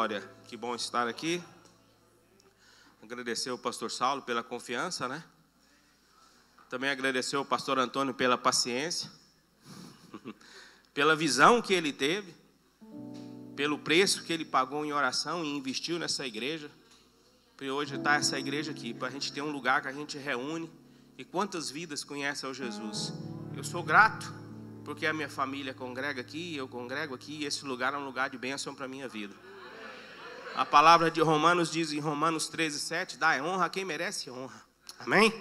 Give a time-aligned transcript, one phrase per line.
[0.00, 0.26] glória.
[0.48, 1.42] Que bom estar aqui.
[3.02, 5.22] Agradecer ao pastor Saulo pela confiança, né?
[6.70, 9.10] Também agradecer ao pastor Antônio pela paciência,
[10.94, 12.34] pela visão que ele teve,
[13.54, 16.70] pelo preço que ele pagou em oração e investiu nessa igreja.
[17.54, 20.16] Para hoje está essa igreja aqui, para a gente ter um lugar que a gente
[20.16, 20.70] reúne.
[21.18, 23.12] E quantas vidas conhecem ao Jesus?
[23.54, 24.32] Eu sou grato
[24.82, 28.30] porque a minha família congrega aqui, eu congrego aqui, e esse lugar é um lugar
[28.30, 29.34] de bênção para a minha vida.
[30.54, 34.62] A palavra de Romanos diz em Romanos 13, 7, dá honra a quem merece honra.
[34.98, 35.32] Amém?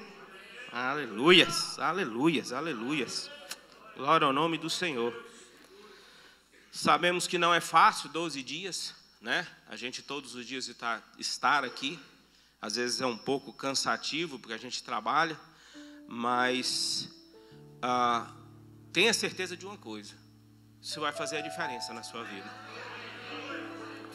[0.71, 3.29] Aleluias, aleluias, aleluias.
[3.95, 5.13] Glória ao nome do Senhor.
[6.71, 9.47] Sabemos que não é fácil 12 dias, né?
[9.67, 11.99] A gente todos os dias está, estar aqui.
[12.61, 15.39] Às vezes é um pouco cansativo, porque a gente trabalha,
[16.07, 17.09] mas
[17.81, 18.27] ah,
[18.91, 20.15] Tenha certeza de uma coisa:
[20.81, 22.49] isso vai fazer a diferença na sua vida.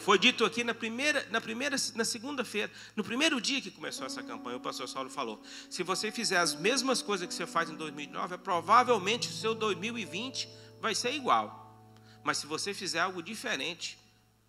[0.05, 4.23] Foi dito aqui na primeira, na primeira, na segunda-feira, no primeiro dia que começou essa
[4.23, 7.74] campanha, o pastor Saulo falou: se você fizer as mesmas coisas que você faz em
[7.74, 10.46] 2009, provavelmente o seu 2020
[10.79, 11.88] vai ser igual.
[12.23, 13.99] Mas se você fizer algo diferente,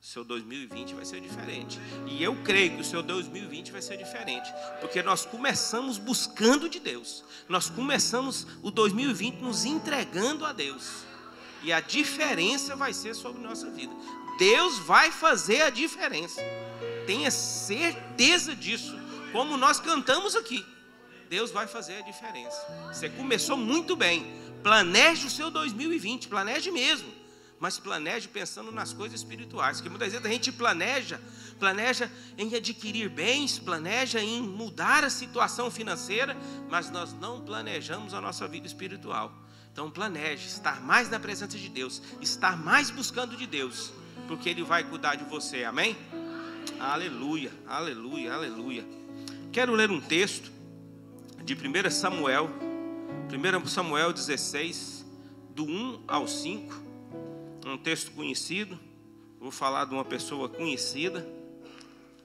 [0.02, 1.80] seu 2020 vai ser diferente.
[2.06, 6.82] E eu creio que o seu 2020 vai ser diferente, porque nós começamos buscando de
[6.82, 7.24] Deus.
[7.48, 11.06] Nós começamos o 2020 nos entregando a Deus.
[11.64, 13.94] E a diferença vai ser sobre nossa vida.
[14.38, 16.42] Deus vai fazer a diferença.
[17.06, 18.98] Tenha certeza disso.
[19.32, 20.66] Como nós cantamos aqui.
[21.30, 22.58] Deus vai fazer a diferença.
[22.88, 24.26] Você começou muito bem.
[24.64, 27.26] Planeje o seu 2020, planeje mesmo
[27.60, 31.22] mas planeje pensando nas coisas espirituais, que muitas vezes a gente planeja,
[31.60, 36.36] planeja em adquirir bens, planeja em mudar a situação financeira,
[36.70, 39.34] mas nós não planejamos a nossa vida espiritual.
[39.72, 43.92] Então planeje estar mais na presença de Deus, estar mais buscando de Deus,
[44.28, 45.96] porque Ele vai cuidar de você, amém?
[46.80, 48.86] Aleluia, aleluia, aleluia.
[49.52, 50.52] Quero ler um texto
[51.44, 52.50] de 1 Samuel,
[53.32, 55.06] 1 Samuel 16,
[55.54, 56.86] do 1 ao 5
[57.66, 58.80] um texto conhecido,
[59.40, 61.28] vou falar de uma pessoa conhecida.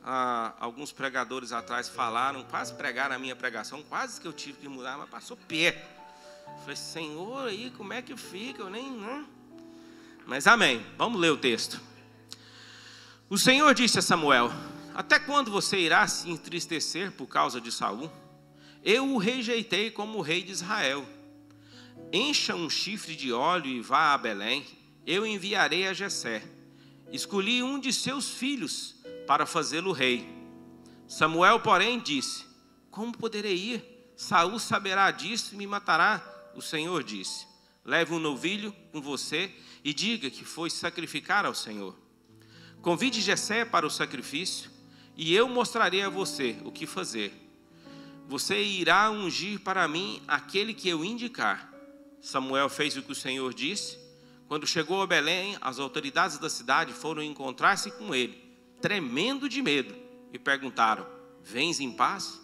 [0.03, 4.69] Ah, alguns pregadores atrás falaram, quase pregaram a minha pregação, quase que eu tive que
[4.69, 5.83] mudar, mas passou pé.
[6.61, 8.63] Falei, Senhor, aí como é que fica?
[8.63, 8.93] Eu nem.
[8.93, 9.25] Né?
[10.27, 10.85] Mas amém.
[10.99, 11.81] Vamos ler o texto.
[13.31, 14.51] O Senhor disse a Samuel:
[14.95, 18.11] Até quando você irá se entristecer por causa de Saul?
[18.85, 21.07] Eu o rejeitei como rei de Israel.
[22.13, 24.67] Encha um chifre de óleo e vá a Belém
[25.07, 26.43] eu enviarei a Jessé.
[27.11, 28.97] Escolhi um de seus filhos
[29.27, 30.29] para fazê-lo rei.
[31.09, 32.45] Samuel, porém, disse:
[32.91, 34.13] Como poderei ir?
[34.17, 36.23] Saul saberá disso e me matará.
[36.55, 37.47] O Senhor disse:
[37.85, 39.53] Leve um novilho com você
[39.83, 41.97] e diga que foi sacrificar ao Senhor.
[42.83, 44.71] Convide Jessé para o sacrifício,
[45.17, 47.33] e eu mostrarei a você o que fazer.
[48.29, 51.73] Você irá ungir para mim aquele que eu indicar.
[52.21, 54.01] Samuel fez o que o Senhor disse
[54.51, 58.37] quando chegou a Belém, as autoridades da cidade foram encontrar-se com ele,
[58.83, 59.95] tremendo de medo,
[60.33, 61.07] e perguntaram:
[61.41, 62.41] Vens em paz?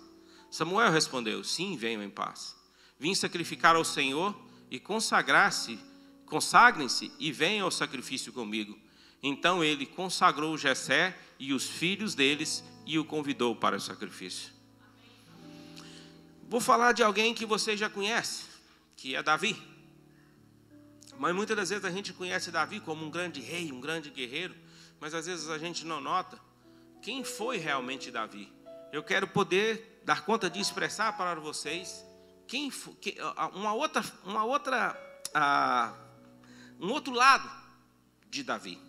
[0.48, 2.54] Samuel respondeu: Sim, venho em paz.
[2.96, 5.80] Vim sacrificar ao Senhor e consagrar-se,
[6.26, 8.78] consagrem-se e venham ao sacrifício comigo.
[9.22, 14.52] Então ele consagrou Jessé e os filhos deles e o convidou para o sacrifício.
[16.48, 18.44] Vou falar de alguém que você já conhece,
[18.96, 19.60] que é Davi.
[21.18, 24.54] Mas muitas das vezes a gente conhece Davi como um grande rei, um grande guerreiro,
[25.00, 26.38] mas às vezes a gente não nota
[27.02, 28.52] quem foi realmente Davi.
[28.92, 32.04] Eu quero poder dar conta de expressar para vocês
[32.46, 32.70] quem
[33.54, 34.96] uma outra, uma outra,
[36.80, 37.50] um outro lado
[38.30, 38.80] de Davi,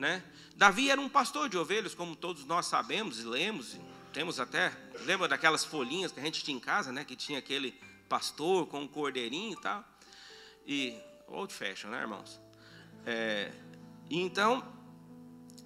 [0.00, 0.24] né?
[0.56, 3.76] Davi era um pastor de ovelhas, como todos nós sabemos e lemos,
[4.14, 4.72] temos até
[5.04, 7.04] lembra daquelas folhinhas que a gente tinha em casa, né?
[7.04, 7.78] Que tinha aquele
[8.08, 9.84] pastor com um cordeirinho e tal.
[10.66, 12.40] E Old fashion, né, irmãos?
[13.04, 13.52] É,
[14.10, 14.66] então,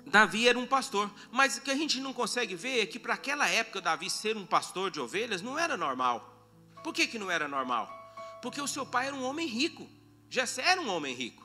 [0.04, 3.14] Davi era um pastor, mas o que a gente não consegue ver é que para
[3.14, 6.50] aquela época Davi ser um pastor de ovelhas não era normal.
[6.82, 7.88] Por que, que não era normal?
[8.42, 9.88] Porque o seu pai era um homem rico.
[10.28, 11.43] Jessé era um homem rico.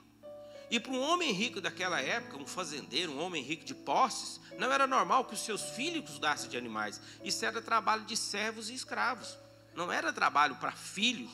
[0.71, 4.71] E para um homem rico daquela época, um fazendeiro, um homem rico de posses, não
[4.71, 7.01] era normal que os seus filhos cuidassem de animais.
[7.23, 9.37] Isso era trabalho de servos e escravos.
[9.75, 11.29] Não era trabalho para filho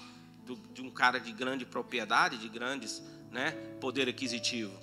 [0.45, 3.01] do, de um cara de grande propriedade, de grandes
[3.31, 3.51] né,
[3.81, 4.77] poder aquisitivo.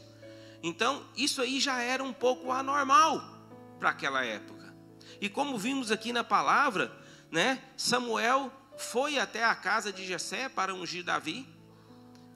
[0.62, 3.20] Então, isso aí já era um pouco anormal
[3.78, 4.75] para aquela época.
[5.20, 6.93] E como vimos aqui na palavra,
[7.31, 11.49] né, Samuel foi até a casa de Jessé para ungir Davi,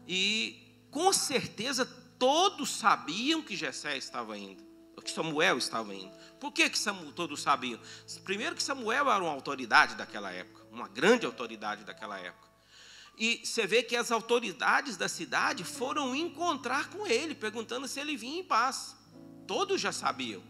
[0.09, 1.85] e com certeza
[2.19, 4.65] todos sabiam que Jessé estava indo.
[5.03, 6.13] que Samuel estava indo.
[6.41, 7.79] Por que, que Samuel, todos sabiam?
[8.25, 12.47] Primeiro que Samuel era uma autoridade daquela época, uma grande autoridade daquela época.
[13.17, 18.17] E você vê que as autoridades da cidade foram encontrar com ele, perguntando se ele
[18.17, 18.97] vinha em paz.
[19.47, 20.43] Todos já sabiam.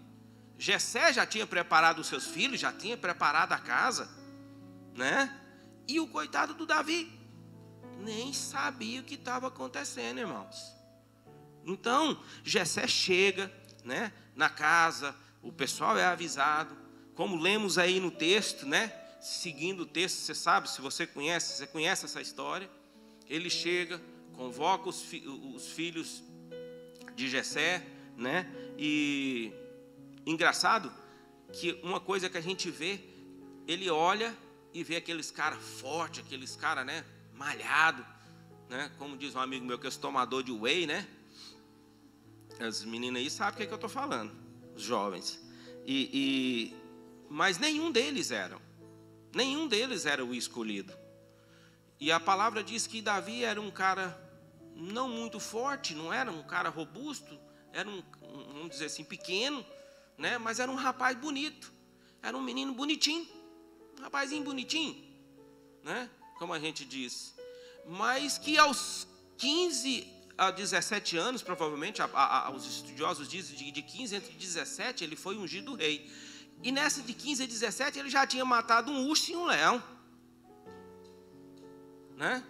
[0.58, 4.08] Jessé já tinha preparado os seus filhos, já tinha preparado a casa,
[4.94, 5.38] né?
[5.86, 7.12] E o coitado do Davi
[8.00, 10.75] nem sabia o que estava acontecendo, irmãos.
[11.66, 13.52] Então, Jessé chega,
[13.84, 16.76] né, na casa, o pessoal é avisado,
[17.14, 18.92] como lemos aí no texto, né?
[19.20, 22.70] Seguindo o texto, você sabe, se você conhece, você conhece essa história.
[23.28, 24.00] Ele chega,
[24.34, 26.22] convoca os, fi, os filhos
[27.16, 27.84] de Jessé,
[28.16, 28.46] né?
[28.78, 29.52] E
[30.24, 30.92] engraçado
[31.52, 33.00] que uma coisa que a gente vê,
[33.66, 34.36] ele olha
[34.72, 37.04] e vê aqueles caras fortes, aqueles caras, né,
[37.34, 38.06] malhado,
[38.68, 38.92] né?
[38.98, 41.08] Como diz um amigo meu que é tomador de whey, né?
[42.58, 44.32] As meninas aí sabem o que, é que eu estou falando,
[44.74, 45.40] os jovens.
[45.84, 46.76] E, e,
[47.28, 48.60] mas nenhum deles eram.
[49.34, 50.92] Nenhum deles era o escolhido.
[52.00, 54.22] E a palavra diz que Davi era um cara
[54.74, 57.38] não muito forte, não era um cara robusto,
[57.72, 58.02] era um,
[58.52, 59.64] vamos dizer assim, pequeno,
[60.16, 60.38] né?
[60.38, 61.72] mas era um rapaz bonito.
[62.22, 63.26] Era um menino bonitinho.
[63.98, 64.96] Um rapazinho bonitinho,
[65.82, 66.10] né?
[66.38, 67.34] como a gente diz.
[67.86, 69.06] Mas que aos
[69.38, 75.02] 15 a 17 anos, provavelmente, a, a, os estudiosos dizem de, de 15 entre 17,
[75.02, 76.10] ele foi ungido rei.
[76.62, 79.82] E nessa de 15 a 17, ele já tinha matado um urso e um leão.
[82.16, 82.42] Né?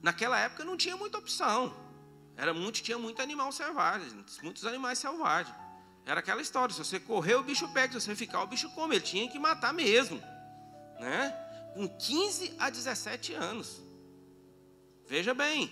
[0.00, 1.74] Naquela época não tinha muita opção.
[2.36, 4.08] Era muito, tinha muito animal selvagem,
[4.42, 5.54] muitos animais selvagens.
[6.04, 8.96] Era aquela história, se você correr, o bicho pega, se você ficar, o bicho come.
[8.96, 10.20] Ele tinha que matar mesmo.
[10.98, 11.30] Né?
[11.74, 13.80] Com 15 a 17 anos.
[15.06, 15.70] Veja bem,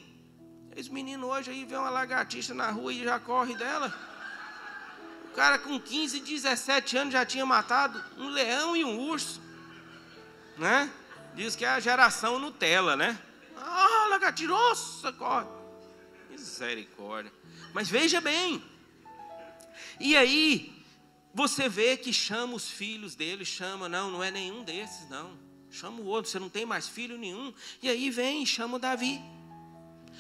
[0.77, 3.93] esse menino hoje aí vê uma lagartixa na rua e já corre dela.
[5.27, 9.41] O cara com 15, 17 anos já tinha matado um leão e um urso.
[10.57, 10.91] Né?
[11.35, 13.19] Diz que é a geração Nutella, né?
[13.57, 15.47] Ah, lagartixa, nossa, corre.
[16.31, 17.33] Misericórdia.
[17.73, 18.63] Mas veja bem.
[19.99, 20.73] E aí,
[21.33, 25.39] você vê que chama os filhos dele, chama, não, não é nenhum desses, não.
[25.71, 27.55] Chama o outro, você não tem mais filho nenhum.
[27.81, 29.21] E aí vem e chama o Davi.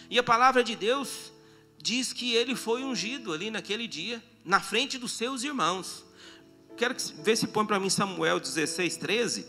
[0.08, 1.32] E a palavra de Deus
[1.78, 6.04] diz que ele foi ungido ali naquele dia, na frente dos seus irmãos.
[6.76, 9.46] Quero ver se põe para mim Samuel 16, 13.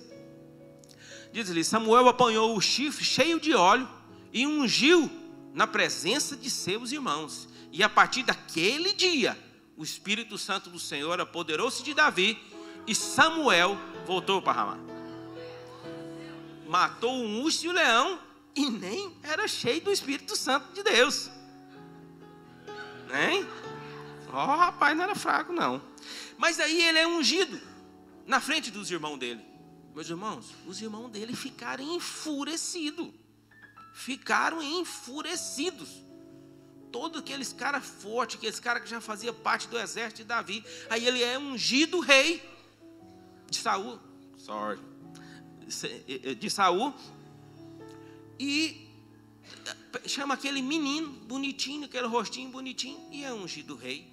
[1.32, 3.88] Diz ali: Samuel apanhou o chifre cheio de óleo
[4.34, 5.10] e ungiu
[5.54, 7.48] na presença de seus irmãos.
[7.72, 9.38] E a partir daquele dia,
[9.78, 12.38] o Espírito Santo do Senhor apoderou-se de Davi
[12.86, 14.78] e Samuel voltou para Ramá.
[16.68, 18.20] Matou um urso e o leão
[18.56, 21.30] e nem era cheio do Espírito Santo de Deus.
[23.10, 23.46] Nem?
[24.32, 25.82] Ó, oh, rapaz, não era fraco, não.
[26.38, 27.60] Mas aí ele é ungido
[28.26, 29.44] na frente dos irmãos dele.
[29.94, 33.10] Meus irmãos, os irmãos dele ficaram enfurecidos.
[33.94, 35.90] Ficaram enfurecidos.
[36.92, 40.64] Todos aqueles caras fortes, aqueles caras que já fazia parte do exército de Davi.
[40.90, 42.42] Aí ele é ungido rei
[43.50, 44.00] de Saul.
[44.38, 44.80] Sorry.
[46.40, 46.94] De Saul
[48.42, 48.90] e
[49.94, 54.12] eh, chama aquele menino bonitinho, aquele rostinho bonitinho, e é ungido rei.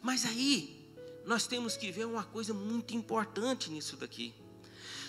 [0.00, 0.88] Mas aí,
[1.26, 4.32] nós temos que ver uma coisa muito importante nisso daqui.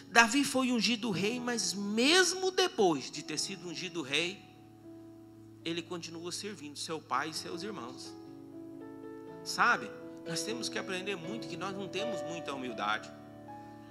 [0.07, 4.43] Davi foi ungido rei, mas mesmo depois de ter sido ungido rei,
[5.63, 8.11] ele continua servindo seu pai e seus irmãos.
[9.43, 9.89] Sabe?
[10.25, 13.11] Nós temos que aprender muito que nós não temos muita humildade.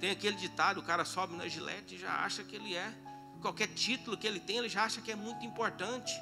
[0.01, 2.93] Tem aquele ditado, o cara sobe na gilete e já acha que ele é
[3.41, 6.13] qualquer título que ele tem, ele já acha que é muito importante.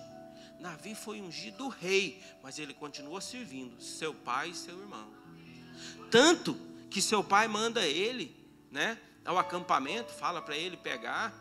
[0.61, 5.09] Davi foi ungido rei, mas ele continuou servindo seu pai e seu irmão.
[6.11, 6.55] Tanto
[6.91, 8.35] que seu pai manda ele,
[8.71, 11.33] né, ao acampamento, fala para ele pegar,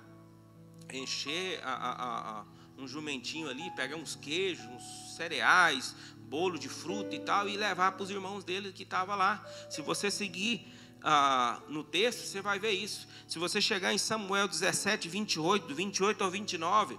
[0.94, 2.46] encher a, a, a,
[2.78, 7.94] um jumentinho ali, pegar uns queijos, uns cereais, bolo de fruta e tal, e levar
[7.94, 9.44] para os irmãos dele que estavam lá.
[9.70, 10.72] Se você seguir
[11.04, 13.08] ah, no texto, você vai ver isso.
[13.28, 16.98] Se você chegar em Samuel 17, 28, do 28 ao 29,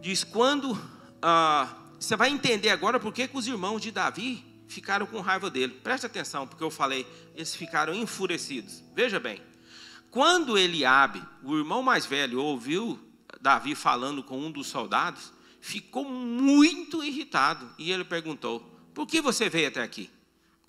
[0.00, 0.76] diz: quando.
[1.20, 5.72] Ah, você vai entender agora por que os irmãos de Davi ficaram com raiva dele.
[5.72, 7.06] Preste atenção, porque eu falei,
[7.36, 8.82] eles ficaram enfurecidos.
[8.92, 9.40] Veja bem,
[10.10, 12.98] quando Eliabe, o irmão mais velho, ouviu
[13.40, 18.60] Davi falando com um dos soldados, ficou muito irritado e ele perguntou:
[18.92, 20.10] Por que você veio até aqui?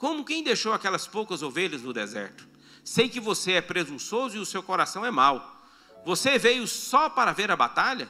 [0.03, 2.45] Como quem deixou aquelas poucas ovelhas no deserto?
[2.83, 5.65] Sei que você é presunçoso e o seu coração é mau.
[6.03, 8.09] Você veio só para ver a batalha?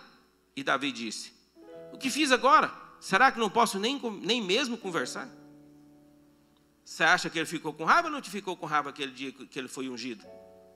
[0.56, 1.32] E Davi disse:
[1.92, 2.74] O que fiz agora?
[3.00, 5.30] Será que não posso nem, nem mesmo conversar?
[6.84, 9.32] Você acha que ele ficou com raiva ou não te ficou com raiva aquele dia
[9.32, 10.26] que ele foi ungido?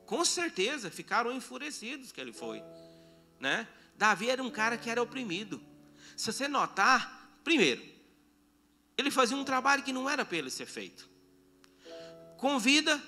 [0.06, 2.62] Com certeza, ficaram enfurecidos que ele foi.
[3.40, 3.68] Né?
[3.96, 5.60] Davi era um cara que era oprimido.
[6.16, 7.82] Se você notar, primeiro,
[8.98, 11.08] ele fazia um trabalho que não era para ele ser feito.
[12.38, 13.02] Convida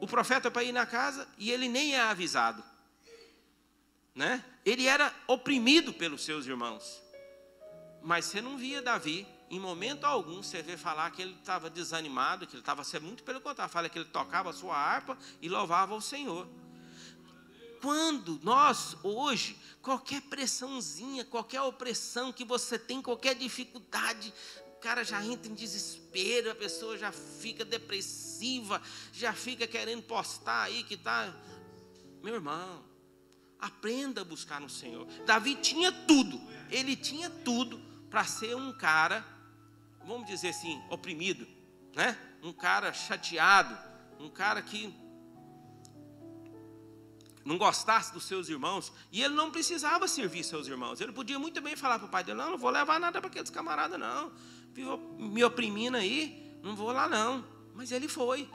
[0.00, 2.62] o profeta para ir na casa e ele nem é avisado.
[4.14, 4.44] Né?
[4.64, 7.02] Ele era oprimido pelos seus irmãos.
[8.02, 12.46] Mas você não via Davi, em momento algum, você vê falar que ele estava desanimado,
[12.46, 15.48] que ele estava sendo muito pelo contrário, fala que ele tocava a sua harpa e
[15.48, 16.48] louvava o Senhor.
[17.80, 24.32] Quando nós, hoje, qualquer pressãozinha, qualquer opressão que você tem, qualquer dificuldade,
[24.82, 30.82] cara já entra em desespero, a pessoa já fica depressiva, já fica querendo postar aí
[30.82, 31.32] que está.
[32.20, 32.84] Meu irmão,
[33.60, 35.06] aprenda a buscar no Senhor.
[35.24, 39.24] Davi tinha tudo, ele tinha tudo para ser um cara,
[40.04, 41.46] vamos dizer assim, oprimido,
[41.94, 42.18] né?
[42.42, 43.78] Um cara chateado,
[44.18, 44.92] um cara que
[47.44, 51.00] não gostasse dos seus irmãos, e ele não precisava servir seus irmãos.
[51.00, 53.28] Ele podia muito bem falar para o pai dele: Não, não vou levar nada para
[53.28, 54.32] aqueles camaradas, não.
[55.18, 57.44] Me oprimindo aí, não vou lá, não.
[57.74, 58.48] Mas ele foi.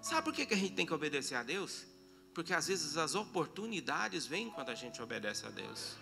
[0.00, 1.84] Sabe por que a gente tem que obedecer a Deus?
[2.34, 5.96] Porque às vezes as oportunidades vêm quando a gente obedece a Deus.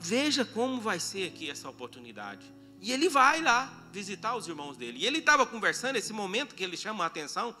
[0.00, 2.52] Veja como vai ser aqui essa oportunidade.
[2.80, 4.98] E ele vai lá visitar os irmãos dele.
[4.98, 7.56] E ele estava conversando, esse momento que ele chama a atenção,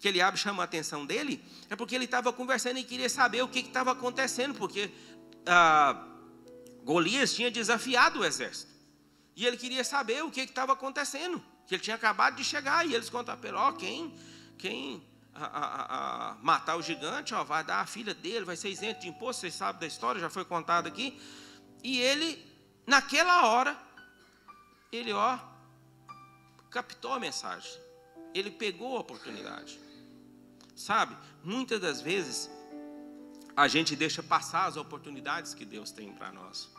[0.00, 3.42] que ele abre chama a atenção dele, é porque ele estava conversando e queria saber
[3.42, 4.90] o que estava acontecendo, porque
[5.46, 6.06] ah,
[6.84, 8.70] Golias tinha desafiado o exército.
[9.36, 12.94] E ele queria saber o que estava acontecendo, que ele tinha acabado de chegar, e
[12.94, 14.14] eles contaram para ele, ó, quem,
[14.58, 15.02] quem
[15.34, 19.00] a, a, a, matar o gigante, ó, vai dar a filha dele, vai ser isento
[19.00, 21.20] de imposto, vocês sabem da história, já foi contado aqui.
[21.82, 22.44] E ele,
[22.86, 23.78] naquela hora,
[24.92, 25.38] ele, ó,
[26.70, 27.70] captou a mensagem.
[28.34, 29.78] Ele pegou a oportunidade.
[30.74, 32.50] Sabe, muitas das vezes
[33.56, 36.70] a gente deixa passar as oportunidades que Deus tem para nós.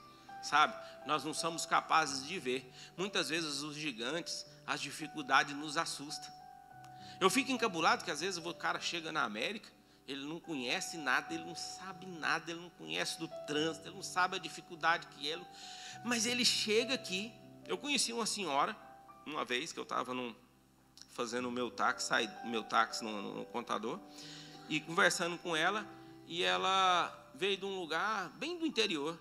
[0.42, 2.72] Sabe, nós não somos capazes de ver.
[2.98, 6.32] Muitas vezes os gigantes, as dificuldades nos assustam.
[7.20, 9.70] Eu fico encabulado que às vezes o cara chega na América,
[10.08, 14.04] ele não conhece nada, ele não sabe nada, ele não conhece do trânsito, ele não
[14.04, 15.46] sabe a dificuldade que ele.
[16.04, 17.32] Mas ele chega aqui.
[17.68, 18.76] Eu conheci uma senhora,
[19.26, 20.14] uma vez que eu estava
[21.12, 24.00] fazendo o meu táxi, saí meu táxi no, no, contador,
[24.68, 25.86] e conversando com ela,
[26.28, 29.18] e ela veio de um lugar bem do interior,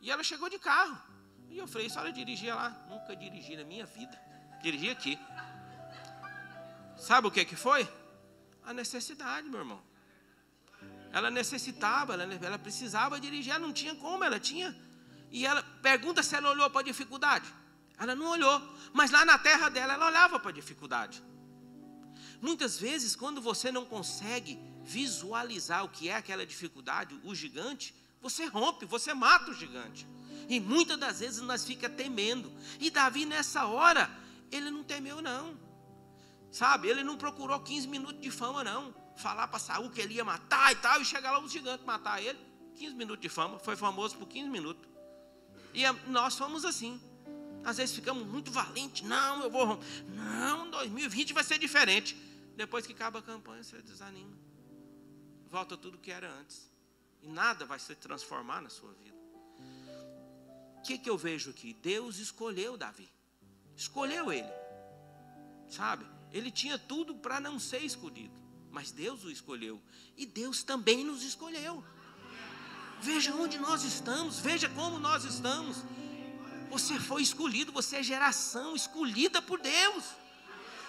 [0.00, 0.96] e ela chegou de carro.
[1.50, 2.70] E eu falei, a senhora dirigia lá?
[2.88, 4.20] Nunca dirigi na minha vida.
[4.62, 5.18] Dirigi aqui.
[6.96, 7.88] Sabe o que, que foi?
[8.64, 9.82] A necessidade, meu irmão.
[11.12, 14.76] Ela necessitava, ela, ela precisava dirigir, ela não tinha como, ela tinha.
[15.30, 17.46] E ela pergunta se ela olhou para a dificuldade.
[17.98, 18.62] Ela não olhou,
[18.92, 21.22] mas lá na terra dela ela olhava para a dificuldade.
[22.40, 28.46] Muitas vezes, quando você não consegue visualizar o que é aquela dificuldade, o gigante, você
[28.46, 30.06] rompe, você mata o gigante.
[30.48, 32.50] E muitas das vezes nós fica temendo.
[32.80, 34.10] E Davi nessa hora,
[34.50, 35.58] ele não temeu não.
[36.50, 36.88] Sabe?
[36.88, 38.94] Ele não procurou 15 minutos de fama não.
[39.16, 42.22] Falar para Saul que ele ia matar e tal e chegar lá os gigantes matar
[42.22, 42.38] ele.
[42.76, 44.88] 15 minutos de fama, foi famoso por 15 minutos.
[45.74, 47.00] E nós fomos assim.
[47.64, 49.06] Às vezes ficamos muito valentes.
[49.06, 49.80] Não, eu vou.
[50.08, 52.16] Não, 2020 vai ser diferente.
[52.56, 54.36] Depois que acaba a campanha, você desanima.
[55.50, 56.70] Volta tudo que era antes.
[57.22, 59.16] E nada vai se transformar na sua vida.
[60.78, 61.74] O que, que eu vejo aqui?
[61.74, 63.08] Deus escolheu Davi.
[63.76, 64.48] Escolheu ele.
[65.68, 66.06] Sabe?
[66.32, 68.34] Ele tinha tudo para não ser escolhido.
[68.70, 69.80] Mas Deus o escolheu.
[70.16, 71.84] E Deus também nos escolheu.
[73.00, 74.38] Veja onde nós estamos.
[74.38, 75.84] Veja como nós estamos.
[76.70, 80.04] Você foi escolhido, você é geração escolhida por Deus.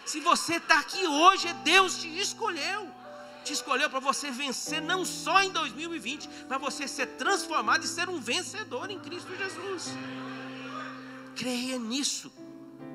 [0.06, 2.99] Se você está aqui hoje, é Deus te escolheu.
[3.44, 8.10] Te escolheu para você vencer não só em 2020, para você ser transformado e ser
[8.10, 9.96] um vencedor em Cristo Jesus.
[11.36, 12.32] Creia nisso.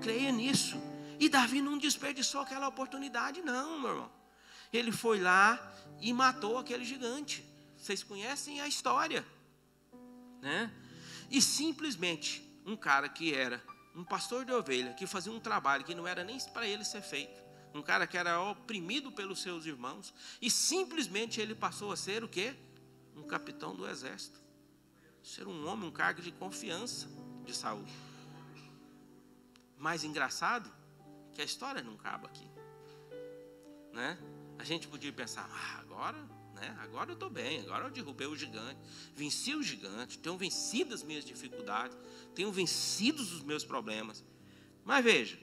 [0.03, 0.81] Creia nisso.
[1.19, 4.13] E Davi não desperdiçou aquela oportunidade, não, meu irmão.
[4.73, 5.59] Ele foi lá
[6.01, 7.45] e matou aquele gigante.
[7.77, 9.25] Vocês conhecem a história,
[10.41, 10.71] né?
[11.31, 13.63] E simplesmente um cara que era
[13.95, 17.03] um pastor de ovelha, que fazia um trabalho que não era nem para ele ser
[17.03, 17.44] feito,
[17.75, 22.29] um cara que era oprimido pelos seus irmãos, e simplesmente ele passou a ser o
[22.29, 22.55] quê?
[23.17, 24.41] Um capitão do exército.
[25.23, 27.09] Ser um homem, um cargo de confiança
[27.45, 27.85] de Saul.
[29.77, 30.73] Mais engraçado
[31.33, 32.49] que a história não acaba aqui.
[33.93, 34.19] Né?
[34.59, 36.19] A gente podia pensar, ah, agora
[36.55, 36.77] né?
[36.81, 38.79] Agora eu estou bem, agora eu derrubei o gigante,
[39.15, 41.97] venci o gigante, tenho vencido as minhas dificuldades,
[42.35, 44.25] tenho vencido os meus problemas.
[44.85, 45.39] Mas veja,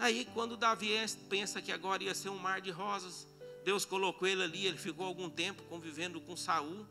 [0.00, 0.92] Aí, quando Davi
[1.28, 3.28] pensa que agora ia ser um mar de rosas,
[3.62, 6.86] Deus colocou ele ali, ele ficou algum tempo convivendo com Saul.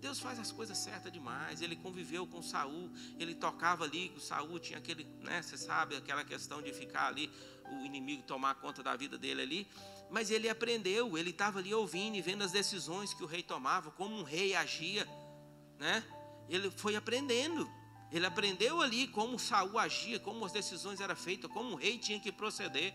[0.00, 1.60] Deus faz as coisas certas demais.
[1.60, 6.22] Ele conviveu com Saul, ele tocava ali, o Saul tinha aquele, né, você sabe, aquela
[6.22, 7.28] questão de ficar ali,
[7.72, 9.68] o inimigo tomar conta da vida dele ali.
[10.08, 13.90] Mas ele aprendeu, ele estava ali ouvindo e vendo as decisões que o rei tomava,
[13.90, 15.08] como um rei agia,
[15.76, 16.04] né?
[16.48, 17.68] Ele foi aprendendo.
[18.14, 22.20] Ele aprendeu ali como Saul agia, como as decisões eram feitas, como o rei tinha
[22.20, 22.94] que proceder.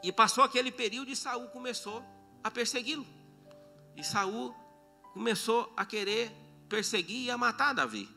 [0.00, 2.04] E passou aquele período e Saul começou
[2.44, 3.04] a persegui-lo.
[3.96, 4.54] E Saul
[5.12, 6.30] começou a querer
[6.68, 8.08] perseguir e a matar Davi.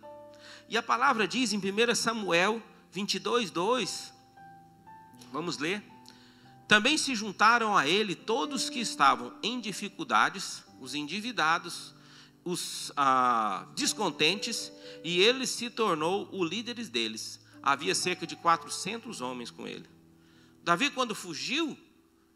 [0.68, 2.62] E a palavra diz em 1 Samuel
[2.92, 4.13] 22, 2,
[5.32, 5.84] vamos ler.
[6.68, 11.96] Também se juntaram a ele todos que estavam em dificuldades, os endividados,
[12.50, 14.72] os ah, descontentes,
[15.03, 17.39] e ele se tornou o líder deles.
[17.62, 19.88] Havia cerca de 400 homens com ele.
[20.63, 21.77] Davi, quando fugiu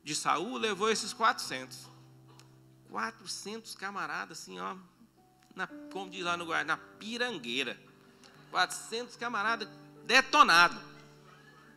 [0.04, 1.90] de Saul, levou esses 400.
[2.90, 4.76] 400 camaradas, assim, ó,
[5.56, 7.80] na, como diz lá no Guarda, na pirangueira.
[8.52, 9.68] 400 camaradas
[10.06, 10.80] detonado.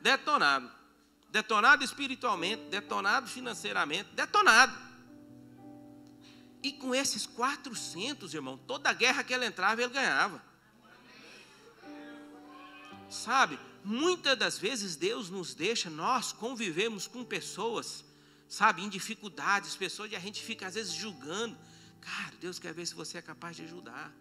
[0.02, 0.71] Detonado.
[1.31, 4.86] Detonado espiritualmente, detonado financeiramente, detonado.
[6.63, 10.43] E com esses 400, irmão, toda guerra que ele entrava, ele ganhava.
[13.09, 18.05] Sabe, muitas das vezes Deus nos deixa, nós convivemos com pessoas,
[18.49, 21.57] sabe, em dificuldades, pessoas que a gente fica às vezes julgando.
[22.01, 24.13] Cara, Deus quer ver se você é capaz de ajudar.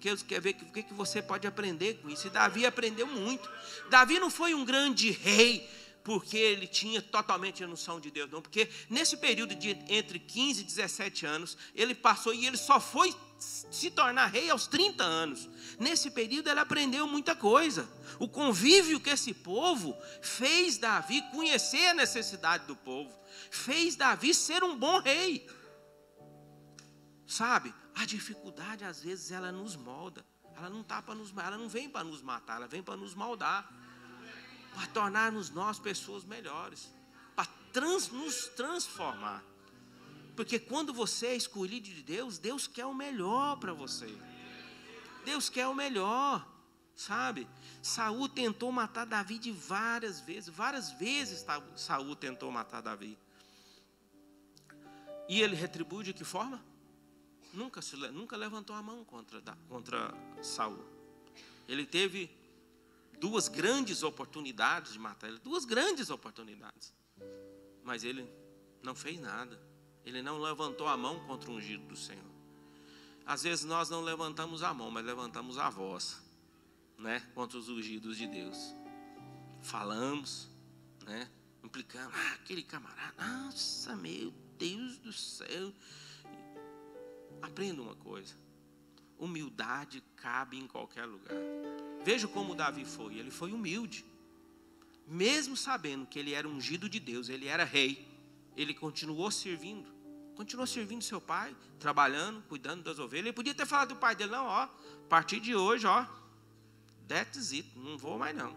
[0.00, 2.26] Deus quer ver o que, que você pode aprender com isso.
[2.26, 3.50] E Davi aprendeu muito.
[3.88, 5.66] Davi não foi um grande rei
[6.04, 8.42] porque ele tinha totalmente a noção de Deus, não.
[8.42, 13.16] Porque nesse período de entre 15 e 17 anos, ele passou e ele só foi
[13.38, 15.48] se tornar rei aos 30 anos.
[15.80, 17.88] Nesse período ele aprendeu muita coisa.
[18.18, 23.10] O convívio que esse povo fez Davi conhecer a necessidade do povo,
[23.50, 25.48] fez Davi ser um bom rei.
[27.26, 27.74] Sabe?
[27.94, 30.24] A dificuldade às vezes ela nos molda.
[30.54, 33.14] Ela não tá para nos, ela não vem para nos matar, ela vem para nos
[33.14, 33.83] moldar
[34.74, 36.90] para tornar-nos nós pessoas melhores,
[37.34, 39.42] para trans, nos transformar.
[40.36, 44.12] Porque quando você é escolhido de Deus, Deus quer o melhor para você.
[45.24, 46.46] Deus quer o melhor,
[46.94, 47.48] sabe?
[47.80, 51.44] Saul tentou matar Davi de várias vezes, várias vezes
[51.76, 53.16] Saul tentou matar Davi.
[55.28, 56.62] E ele retribui de que forma?
[57.52, 60.84] Nunca, se, nunca levantou a mão contra, contra Saul.
[61.68, 62.30] Ele teve
[63.20, 66.94] duas grandes oportunidades de matar ele, duas grandes oportunidades.
[67.82, 68.28] Mas ele
[68.82, 69.60] não fez nada.
[70.04, 72.34] Ele não levantou a mão contra o ungido do Senhor.
[73.26, 76.22] Às vezes nós não levantamos a mão, mas levantamos a voz,
[76.98, 78.74] né, contra os ungidos de Deus.
[79.62, 80.50] Falamos,
[81.06, 81.30] né,
[81.62, 85.72] implicando, ah, aquele camarada, nossa, meu Deus do céu.
[87.40, 88.36] Aprenda uma coisa.
[89.24, 91.34] Humildade cabe em qualquer lugar.
[92.04, 93.18] Veja como Davi foi.
[93.18, 94.04] Ele foi humilde.
[95.06, 98.06] Mesmo sabendo que ele era ungido de Deus, ele era rei,
[98.54, 99.92] ele continuou servindo.
[100.34, 103.26] Continuou servindo seu pai, trabalhando, cuidando das ovelhas.
[103.26, 104.70] Ele podia ter falado do pai dele, não, ó, a
[105.08, 106.04] partir de hoje, ó,
[107.08, 108.54] that's it, não vou mais não.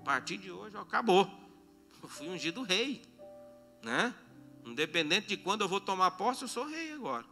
[0.00, 1.30] A partir de hoje, ó, acabou.
[2.02, 3.02] Eu fui ungido rei,
[3.82, 4.14] né?
[4.64, 7.24] Independente de quando eu vou tomar posse, eu sou rei agora.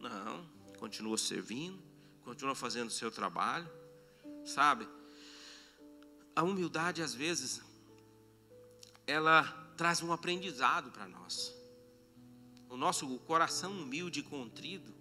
[0.00, 0.44] Não,
[0.78, 1.78] continua servindo,
[2.28, 3.66] continua fazendo o seu trabalho,
[4.44, 4.86] sabe?
[6.36, 7.62] A humildade, às vezes,
[9.06, 9.44] ela
[9.78, 11.54] traz um aprendizado para nós.
[12.68, 14.94] O nosso coração humilde e contrido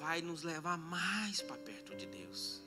[0.00, 2.60] vai nos levar mais para perto de Deus.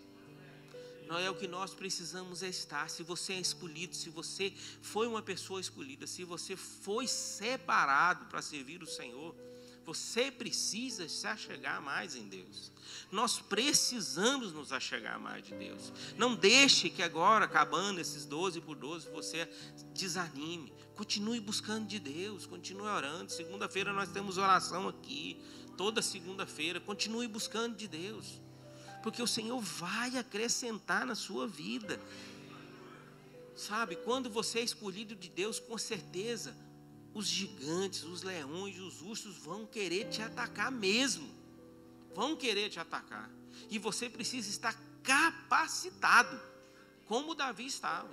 [1.06, 2.90] Não é o que nós precisamos estar.
[2.90, 8.42] Se você é escolhido, se você foi uma pessoa escolhida, se você foi separado para
[8.42, 9.36] servir o Senhor,
[9.92, 12.72] você precisa se achegar mais em Deus.
[13.12, 15.92] Nós precisamos nos achegar mais de Deus.
[16.18, 19.50] Não deixe que agora, acabando esses 12 por 12, você
[19.94, 20.72] desanime.
[20.96, 23.34] Continue buscando de Deus, continue orando.
[23.34, 25.38] Segunda-feira nós temos oração aqui.
[25.76, 28.42] Toda segunda-feira, continue buscando de Deus.
[29.04, 32.00] Porque o Senhor vai acrescentar na sua vida.
[33.58, 36.56] Sabe, quando você é escolhido de Deus, com certeza,
[37.14, 41.30] os gigantes, os leões, os ursos vão querer te atacar mesmo.
[42.14, 43.30] Vão querer te atacar.
[43.70, 46.40] E você precisa estar capacitado,
[47.06, 48.10] como Davi estava.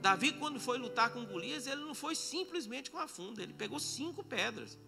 [0.00, 3.80] Davi, quando foi lutar com Golias, ele não foi simplesmente com a funda, ele pegou
[3.80, 4.78] cinco pedras.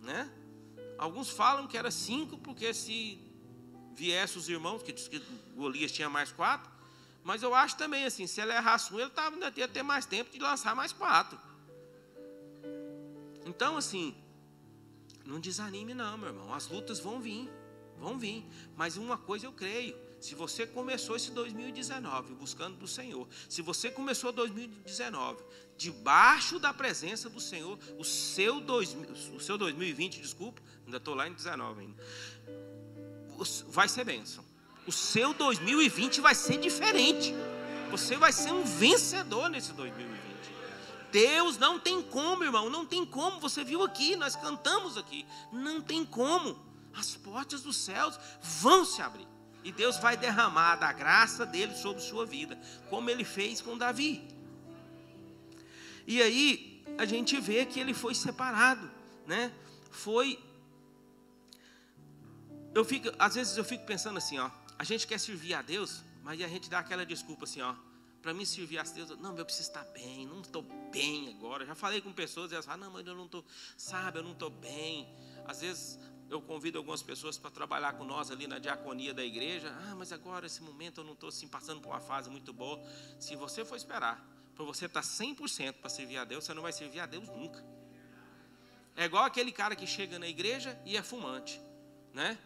[0.00, 0.30] Né?
[0.96, 3.18] Alguns falam que era cinco, porque se
[3.94, 5.18] viesse os irmãos, que diz que
[5.56, 6.70] Golias tinha mais quatro,
[7.22, 10.06] Mas eu acho também assim, se ele errasse um, ele tava, ainda ia ter mais
[10.06, 11.38] tempo de lançar mais quatro.
[13.46, 14.14] Então, assim,
[15.24, 16.52] não desanime não, meu irmão.
[16.52, 17.48] As lutas vão vir,
[17.98, 18.44] vão vir.
[18.76, 23.90] Mas uma coisa eu creio, se você começou esse 2019 buscando do Senhor, se você
[23.90, 25.42] começou 2019
[25.76, 28.94] debaixo da presença do Senhor, o seu, dois,
[29.34, 31.96] o seu 2020, desculpa, ainda estou lá em 19 ainda,
[33.68, 34.44] vai ser bênção.
[34.86, 37.34] O seu 2020 vai ser diferente.
[37.90, 40.20] Você vai ser um vencedor nesse 2020.
[41.10, 43.40] Deus não tem como, irmão, não tem como.
[43.40, 45.26] Você viu aqui, nós cantamos aqui.
[45.52, 46.58] Não tem como.
[46.94, 49.26] As portas dos céus vão se abrir.
[49.62, 54.26] E Deus vai derramar da graça dele sobre sua vida, como ele fez com Davi.
[56.06, 58.90] E aí a gente vê que ele foi separado,
[59.26, 59.52] né?
[59.90, 60.38] Foi
[62.74, 66.02] eu fico, às vezes eu fico pensando assim, ó, a gente quer servir a Deus,
[66.22, 67.74] mas a gente dá aquela desculpa assim, ó,
[68.22, 71.64] para mim servir a Deus, não, eu preciso estar bem, não estou bem agora.
[71.64, 73.44] Já falei com pessoas e elas falam, não, mas eu não estou,
[73.76, 75.08] sabe, eu não estou bem.
[75.46, 79.74] Às vezes eu convido algumas pessoas para trabalhar com nós ali na diaconia da igreja.
[79.88, 82.80] Ah, mas agora, esse momento, eu não estou assim, passando por uma fase muito boa.
[83.18, 86.72] Se você for esperar para você estar 100% para servir a Deus, você não vai
[86.72, 87.64] servir a Deus nunca.
[88.96, 91.60] É igual aquele cara que chega na igreja e é fumante,
[92.12, 92.38] né?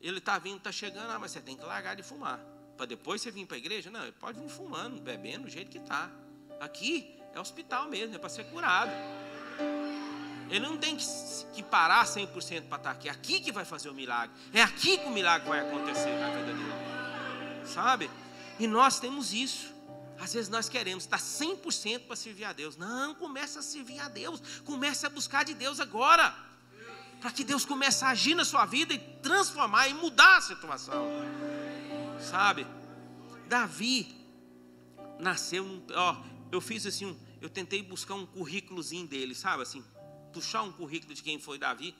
[0.00, 2.38] Ele está vindo, está chegando, ah, mas você tem que largar de fumar.
[2.76, 3.90] Para depois você vir para a igreja?
[3.90, 6.10] Não, ele pode vir fumando, bebendo do jeito que está.
[6.60, 8.90] Aqui é hospital mesmo, é para ser curado.
[10.48, 11.04] Ele não tem que,
[11.54, 13.08] que parar 100% para estar aqui.
[13.08, 14.36] É aqui que vai fazer o milagre.
[14.52, 17.66] É aqui que o milagre vai acontecer na vida dele.
[17.66, 18.10] Sabe?
[18.58, 19.72] E nós temos isso.
[20.20, 22.76] Às vezes nós queremos estar 100% para servir a Deus.
[22.76, 24.42] Não, começa a servir a Deus.
[24.64, 26.34] Começa a buscar de Deus agora
[27.22, 31.06] para que Deus comece a agir na sua vida e transformar e mudar a situação.
[32.22, 32.66] Sabe?
[33.48, 34.14] Davi
[35.18, 39.84] nasceu, ó, eu fiz assim, um, eu tentei buscar um currículozinho dele, sabe assim,
[40.32, 41.94] puxar um currículo de quem foi Davi.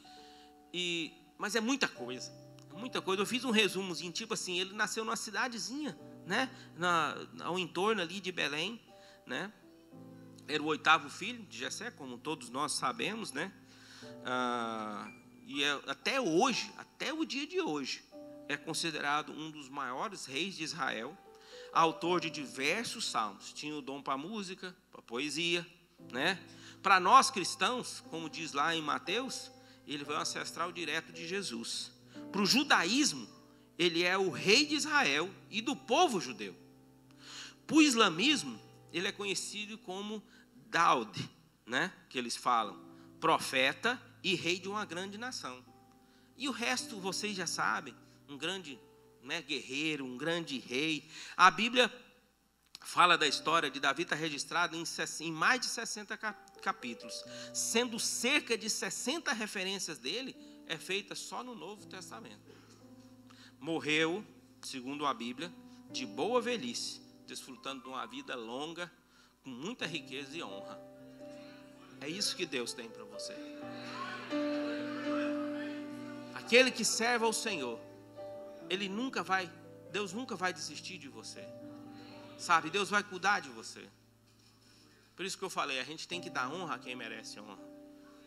[0.73, 2.33] E mas é muita coisa.
[2.73, 3.23] Muita coisa.
[3.23, 8.21] Eu fiz um resumozinho, tipo assim, ele nasceu numa cidadezinha, né, na, ao entorno ali
[8.21, 8.81] de Belém,
[9.27, 9.53] né?
[10.49, 13.53] Era o oitavo filho de Jessé, como todos nós sabemos, né?
[14.25, 15.11] Ah,
[15.47, 18.05] e é, até hoje, até o dia de hoje,
[18.49, 21.17] é considerado um dos maiores reis de Israel,
[21.73, 23.53] autor de diversos salmos.
[23.53, 25.67] Tinha o dom para música, para poesia,
[26.13, 26.39] né?
[26.83, 29.51] Para nós cristãos, como diz lá em Mateus,
[29.87, 31.93] ele foi um ancestral direto de Jesus.
[32.31, 33.29] Para o judaísmo,
[33.79, 36.55] ele é o rei de Israel e do povo judeu.
[37.67, 38.61] Para o islamismo,
[38.93, 40.23] ele é conhecido como
[40.67, 41.31] Daud,
[41.67, 41.93] né?
[42.09, 42.79] Que eles falam,
[43.21, 45.65] profeta e rei de uma grande nação.
[46.37, 47.95] E o resto vocês já sabem,
[48.33, 48.79] um grande
[49.23, 51.09] né, guerreiro, um grande rei.
[51.37, 51.93] A Bíblia
[52.81, 54.85] fala da história de Davi, está registrada em,
[55.21, 56.17] em mais de 60
[56.61, 60.35] capítulos, sendo cerca de 60 referências dele
[60.67, 62.51] é feita só no Novo Testamento.
[63.61, 64.25] Morreu,
[64.63, 65.53] segundo a Bíblia,
[65.91, 68.91] de boa velhice, desfrutando de uma vida longa,
[69.45, 70.81] com muita riqueza e honra.
[72.01, 73.35] É isso que Deus tem para você.
[76.35, 77.79] Aquele que serve ao Senhor,
[78.73, 79.53] ele nunca vai,
[79.91, 81.47] Deus nunca vai desistir de você.
[82.39, 83.87] Sabe, Deus vai cuidar de você.
[85.15, 87.63] Por isso que eu falei, a gente tem que dar honra a quem merece honra.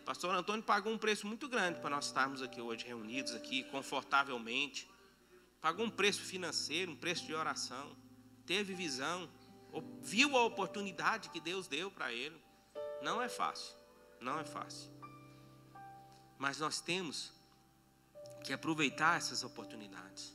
[0.06, 4.88] Pastor Antônio pagou um preço muito grande para nós estarmos aqui hoje reunidos aqui confortavelmente.
[5.60, 7.98] Pagou um preço financeiro, um preço de oração.
[8.46, 9.28] Teve visão,
[10.04, 12.40] viu a oportunidade que Deus deu para ele.
[13.02, 13.76] Não é fácil,
[14.22, 14.92] não é fácil.
[16.38, 17.34] Mas nós temos
[18.44, 20.35] que aproveitar essas oportunidades.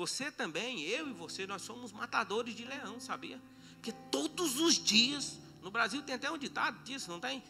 [0.00, 3.38] Você também, eu e você, nós somos matadores de leão, sabia?
[3.74, 7.44] Porque todos os dias, no Brasil tem até um ditado disso, não tem?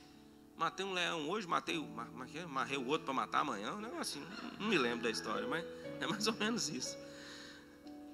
[0.57, 1.79] Matei um leão hoje, matei,
[2.49, 4.21] marrei o outro para matar amanhã, não é assim,
[4.59, 5.65] não me lembro da história, mas
[6.01, 6.99] é mais ou menos isso.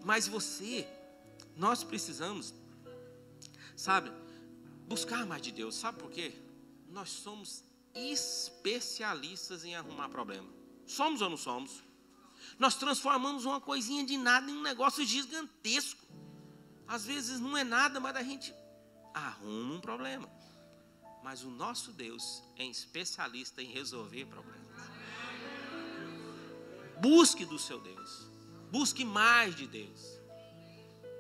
[0.05, 0.87] Mas você,
[1.57, 2.53] nós precisamos,
[3.75, 4.13] sabe,
[4.87, 6.35] buscar mais de Deus, sabe por quê?
[6.91, 10.49] Nós somos especialistas em arrumar problema.
[10.87, 11.86] Somos ou não somos?
[12.59, 16.05] Nós transformamos uma coisinha de nada em um negócio gigantesco.
[16.87, 18.55] Às vezes não é nada, mas a gente
[19.13, 20.29] arruma um problema.
[21.23, 24.67] Mas o nosso Deus é especialista em resolver problemas.
[27.01, 28.29] Busque do seu Deus.
[28.71, 30.21] Busque mais de Deus.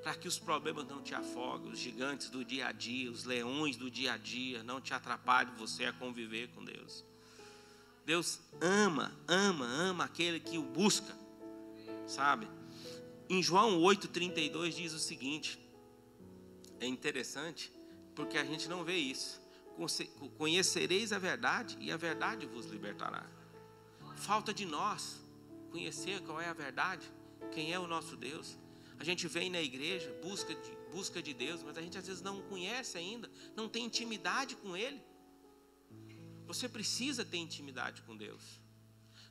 [0.02, 3.76] Para que os problemas não te afoguem, os gigantes do dia a dia, os leões
[3.76, 7.04] do dia a dia, não te atrapalhem você a conviver com Deus.
[8.06, 11.12] Deus ama, ama, ama aquele que o busca,
[12.06, 12.48] sabe?
[13.28, 15.58] Em João 8,32 diz o seguinte:
[16.78, 17.72] é interessante
[18.14, 19.42] porque a gente não vê isso.
[20.38, 23.26] Conhecereis a verdade e a verdade vos libertará.
[24.14, 25.20] Falta de nós
[25.72, 27.12] conhecer qual é a verdade,
[27.50, 28.56] quem é o nosso Deus.
[29.00, 32.22] A gente vem na igreja, busca de, busca de Deus, mas a gente às vezes
[32.22, 35.02] não conhece ainda, não tem intimidade com Ele.
[36.56, 38.42] Você precisa ter intimidade com Deus.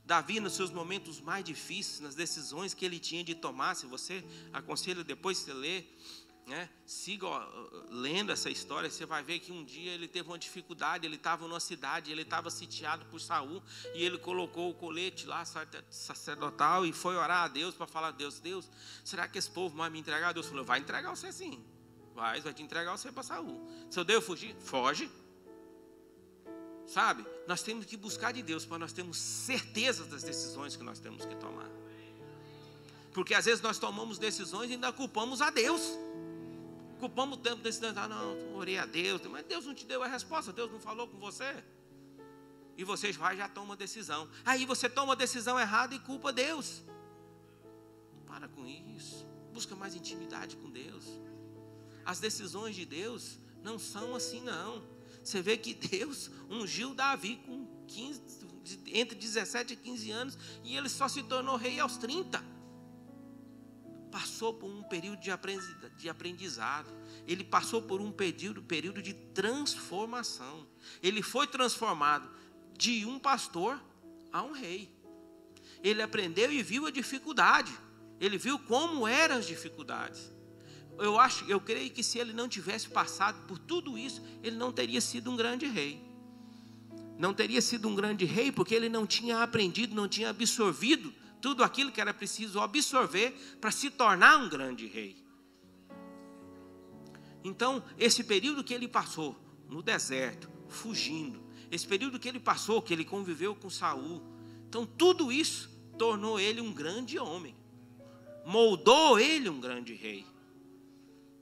[0.05, 4.23] Davi, nos seus momentos mais difíceis, nas decisões que ele tinha de tomar, se você
[4.53, 5.99] aconselha depois você ler,
[6.45, 6.69] né?
[6.85, 7.43] Siga ó,
[7.89, 11.47] lendo essa história, você vai ver que um dia ele teve uma dificuldade, ele estava
[11.47, 13.63] numa cidade, ele estava sitiado por Saul,
[13.95, 15.43] e ele colocou o colete lá,
[15.89, 18.69] sacerdotal, e foi orar a Deus para falar, Deus, Deus,
[19.03, 20.33] será que esse povo vai me entregar?
[20.33, 21.65] Deus falou, vai entregar você sim.
[22.13, 23.67] Vai, vai te entregar você para Saul.
[23.89, 25.09] Se eu devo fugir, foge.
[26.87, 27.25] Sabe?
[27.47, 31.25] Nós temos que buscar de Deus para nós termos certeza das decisões que nós temos
[31.25, 31.69] que tomar.
[33.13, 35.81] Porque às vezes nós tomamos decisões e ainda culpamos a Deus.
[36.99, 40.07] Culpamos o tempo desse ah, não, orei a Deus, mas Deus não te deu a
[40.07, 41.63] resposta, Deus não falou com você.
[42.77, 44.29] E você vai já toma uma decisão.
[44.45, 46.83] Aí você toma a decisão errada e culpa Deus.
[48.25, 49.25] Para com isso.
[49.53, 51.05] Busca mais intimidade com Deus.
[52.05, 54.83] As decisões de Deus não são assim não.
[55.25, 58.21] Você vê que Deus ungiu Davi com 15,
[58.93, 62.55] entre 17 e 15 anos e ele só se tornou rei aos 30
[64.15, 65.19] passou por um período
[65.97, 66.89] de aprendizado,
[67.27, 70.65] ele passou por um período, período de transformação.
[71.03, 72.29] Ele foi transformado
[72.77, 73.77] de um pastor
[74.31, 74.89] a um rei.
[75.83, 77.77] Ele aprendeu e viu a dificuldade.
[78.17, 80.31] Ele viu como eram as dificuldades.
[80.97, 84.71] Eu acho, eu creio que se ele não tivesse passado por tudo isso, ele não
[84.71, 86.01] teria sido um grande rei.
[87.17, 91.63] Não teria sido um grande rei porque ele não tinha aprendido, não tinha absorvido tudo
[91.63, 93.31] aquilo que era preciso absorver
[93.61, 95.15] para se tornar um grande rei.
[97.43, 99.35] Então, esse período que ele passou
[99.69, 101.39] no deserto, fugindo,
[101.71, 104.23] esse período que ele passou, que ele conviveu com Saul,
[104.67, 107.55] então tudo isso tornou ele um grande homem,
[108.45, 110.25] moldou ele um grande rei,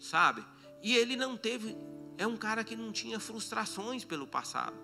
[0.04, 0.46] sabe?
[0.82, 1.78] E ele não teve,
[2.18, 4.78] é um cara que não tinha frustrações pelo passado.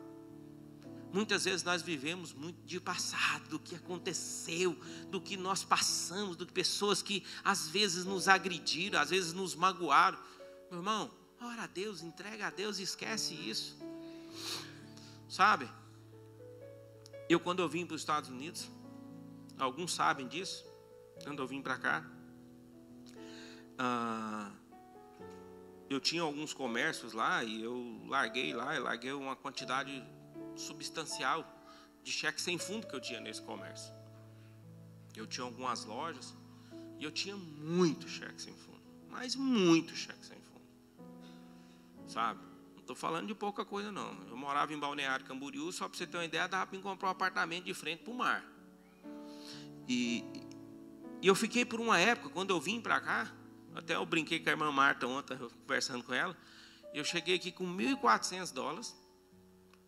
[1.11, 4.77] Muitas vezes nós vivemos muito de passado, do que aconteceu,
[5.09, 9.55] do que nós passamos, do que pessoas que às vezes nos agrediram, às vezes nos
[9.55, 10.19] magoaram.
[10.69, 13.77] Meu irmão, ora a Deus, entrega a Deus e esquece isso.
[15.27, 15.69] Sabe?
[17.27, 18.69] Eu quando eu vim para os Estados Unidos,
[19.57, 20.63] alguns sabem disso,
[21.23, 22.05] quando eu vim para cá,
[23.79, 24.51] ah,
[25.89, 30.03] eu tinha alguns comércios lá e eu larguei lá, eu larguei uma quantidade
[30.55, 31.43] substancial
[32.03, 33.91] de cheque sem fundo que eu tinha nesse comércio.
[35.15, 36.35] Eu tinha algumas lojas
[36.99, 40.61] e eu tinha muito cheque sem fundo, mas muito cheque sem fundo.
[42.07, 42.39] Sabe?
[42.73, 44.15] Não estou falando de pouca coisa não.
[44.27, 47.11] Eu morava em Balneário Camboriú, só para você ter uma ideia, dava para comprar um
[47.11, 48.45] apartamento de frente para o mar.
[49.87, 50.23] E,
[51.19, 53.38] e eu fiquei por uma época, quando eu vim para cá,
[53.75, 56.35] até eu brinquei com a irmã Marta ontem, conversando com ela,
[56.93, 58.95] eu cheguei aqui com 1.400 dólares,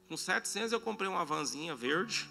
[0.08, 2.30] com 700 eu comprei uma vanzinha verde.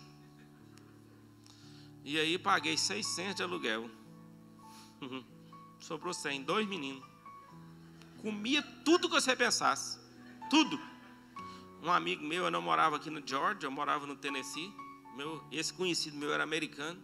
[2.05, 3.91] E aí paguei 600 de aluguel.
[5.81, 7.05] Sobrou 100, dois meninos.
[8.21, 9.99] Comia tudo que você pensasse.
[10.51, 10.79] Tudo.
[11.83, 14.73] Um amigo meu, eu não morava aqui no Georgia, eu morava no Tennessee.
[15.17, 17.01] Meu, esse conhecido meu era americano.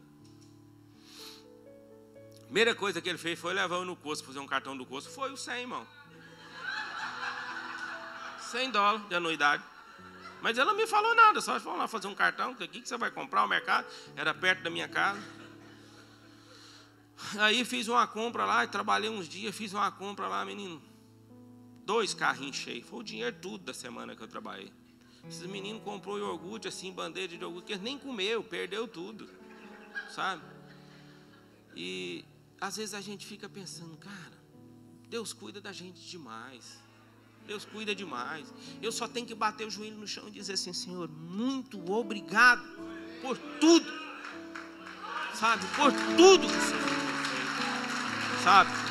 [2.46, 5.10] Primeira coisa que ele fez foi levar no curso, fazer um cartão do curso.
[5.10, 5.86] Foi o 100, irmão.
[8.40, 9.62] 100 dólares de anuidade.
[10.40, 12.88] Mas ela não me falou nada, só falou lá fazer um cartão, que aqui que
[12.88, 15.20] você vai comprar o mercado, era perto da minha casa.
[17.38, 20.80] Aí fiz uma compra lá, trabalhei uns dias, fiz uma compra lá, menino.
[21.84, 22.86] Dois carrinhos cheios.
[22.86, 24.72] Foi o dinheiro tudo da semana que eu trabalhei.
[25.28, 29.28] Esses meninos comprou iogurte, assim, bandeja de iogurte, que eles nem comeu, perdeu tudo.
[30.10, 30.42] Sabe?
[31.74, 32.24] E
[32.60, 34.36] às vezes a gente fica pensando, cara,
[35.08, 36.78] Deus cuida da gente demais.
[37.46, 38.52] Deus cuida demais.
[38.82, 42.62] Eu só tenho que bater o joelho no chão e dizer assim: Senhor, muito obrigado
[43.22, 43.86] por tudo.
[45.34, 45.64] Sabe?
[45.76, 48.42] Por tudo que o Senhor fez.
[48.42, 48.85] Sabe?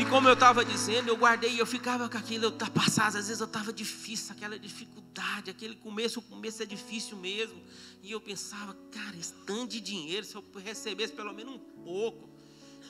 [0.00, 3.38] E como eu estava dizendo, eu guardei, eu ficava com aquilo, eu passava, às vezes
[3.38, 7.62] eu estava difícil, aquela dificuldade, aquele começo, o começo é difícil mesmo.
[8.02, 12.30] E eu pensava, cara, esse tanto de dinheiro, se eu recebesse pelo menos um pouco,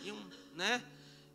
[0.05, 0.85] e um, né?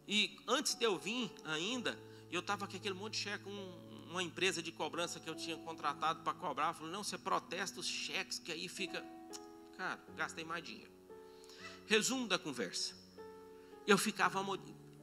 [0.07, 1.99] E antes de eu vir ainda,
[2.31, 5.57] eu estava com aquele monte de cheque, um, uma empresa de cobrança que eu tinha
[5.57, 6.73] contratado para cobrar.
[6.73, 9.03] Falou, não, você protesta os cheques, que aí fica.
[9.75, 10.91] Cara, gastei mais dinheiro.
[11.85, 12.95] Resumo da conversa.
[13.85, 14.41] Eu ficava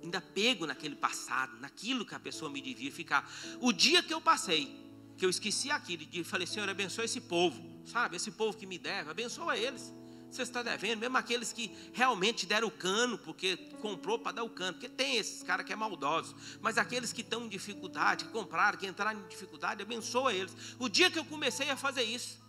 [0.03, 3.31] ainda pego naquele passado, naquilo que a pessoa me devia ficar.
[3.61, 4.77] O dia que eu passei,
[5.17, 8.17] que eu esqueci aquilo, e falei, Senhor, abençoa esse povo, sabe?
[8.17, 9.93] Esse povo que me deve, abençoa eles.
[10.31, 14.49] Você está devendo, mesmo aqueles que realmente deram o cano, porque comprou para dar o
[14.49, 18.31] cano, porque tem esses caras que é maldoso, mas aqueles que estão em dificuldade, que
[18.31, 20.57] compraram, que entraram em dificuldade, abençoa eles.
[20.79, 22.41] O dia que eu comecei a fazer isso,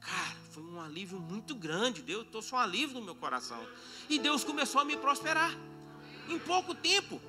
[0.00, 3.66] cara, foi um alívio muito grande, Deus trouxe um alívio no meu coração.
[4.10, 5.56] E Deus começou a me prosperar
[6.32, 7.20] em pouco tempo.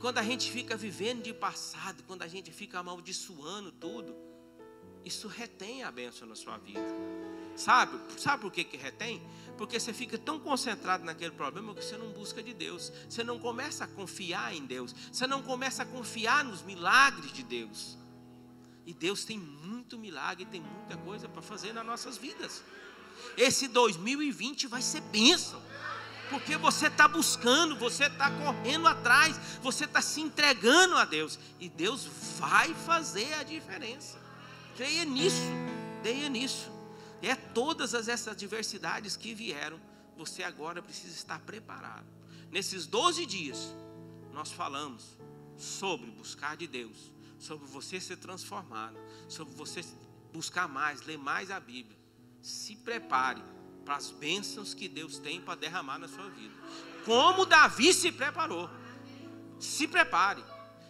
[0.00, 4.16] Quando a gente fica vivendo de passado, quando a gente fica amaldiçoando tudo,
[5.04, 6.80] isso retém a bênção na sua vida.
[7.56, 7.98] Sabe?
[8.18, 9.22] Sabe por que, que retém?
[9.58, 12.90] Porque você fica tão concentrado naquele problema que você não busca de Deus.
[13.08, 14.94] Você não começa a confiar em Deus.
[15.12, 17.98] Você não começa a confiar nos milagres de Deus.
[18.86, 22.62] E Deus tem muito milagre, tem muita coisa para fazer nas nossas vidas.
[23.36, 25.60] Esse 2020 vai ser bênção
[26.30, 31.68] porque você está buscando, você está correndo atrás, você está se entregando a Deus, e
[31.68, 32.06] Deus
[32.38, 34.18] vai fazer a diferença.
[34.76, 35.42] Creia nisso,
[36.02, 36.70] creia nisso.
[37.20, 39.78] É todas essas adversidades que vieram,
[40.16, 42.06] você agora precisa estar preparado.
[42.50, 43.74] Nesses 12 dias,
[44.32, 45.18] nós falamos
[45.58, 48.96] sobre buscar de Deus, sobre você ser transformado,
[49.28, 49.84] sobre você
[50.32, 51.98] buscar mais, ler mais a Bíblia.
[52.40, 53.42] Se prepare
[53.90, 56.54] para as bênçãos que Deus tem para derramar na sua vida.
[57.04, 58.70] Como Davi se preparou.
[59.58, 60.44] Se prepare.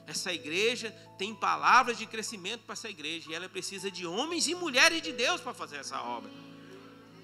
[0.07, 4.55] Essa igreja tem palavras de crescimento para essa igreja e ela precisa de homens e
[4.55, 6.31] mulheres de Deus para fazer essa obra.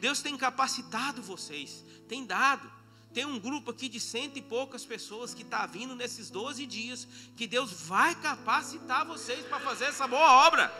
[0.00, 2.72] Deus tem capacitado vocês, tem dado.
[3.12, 7.06] Tem um grupo aqui de cento e poucas pessoas que está vindo nesses 12 dias,
[7.36, 10.72] que Deus vai capacitar vocês para fazer essa boa obra.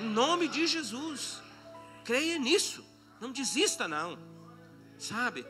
[0.00, 1.42] Em nome de Jesus.
[2.04, 2.93] Creia nisso.
[3.20, 4.18] Não desista, não.
[4.98, 5.46] Sabe?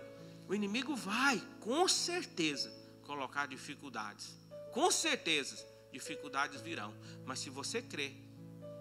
[0.49, 2.73] O inimigo vai, com certeza,
[3.03, 4.37] colocar dificuldades.
[4.73, 5.57] Com certeza,
[5.93, 6.95] dificuldades virão.
[7.25, 8.13] Mas se você crê,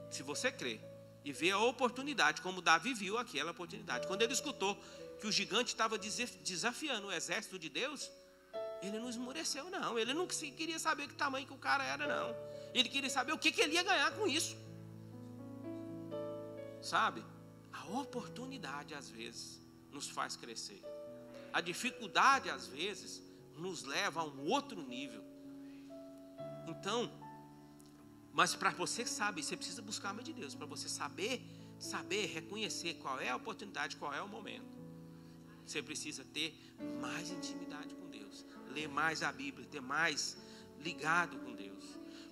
[0.10, 0.80] se você crê
[1.24, 4.78] e vê a oportunidade, como Davi viu aquela oportunidade, quando ele escutou
[5.20, 8.12] que o gigante estava desafiando o exército de Deus,
[8.82, 9.98] ele não esmureceu, não.
[9.98, 12.36] Ele não queria saber que tamanho que o cara era, não.
[12.74, 14.58] Ele queria saber o que, que ele ia ganhar com isso.
[16.82, 17.24] Sabe?
[17.84, 19.60] A oportunidade, às vezes,
[19.92, 20.82] nos faz crescer.
[21.52, 23.22] A dificuldade, às vezes,
[23.58, 25.24] nos leva a um outro nível.
[26.68, 27.12] Então,
[28.34, 31.46] mas para você saber, você precisa buscar a mão de Deus, para você saber,
[31.78, 34.74] saber, reconhecer qual é a oportunidade, qual é o momento.
[35.66, 36.50] Você precisa ter
[37.00, 40.38] mais intimidade com Deus, ler mais a Bíblia, ter mais
[40.80, 41.84] ligado com Deus.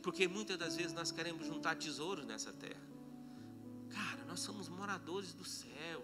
[0.02, 2.91] Porque muitas das vezes nós queremos juntar tesouros nessa terra.
[3.94, 6.04] Cara, nós somos moradores do céu.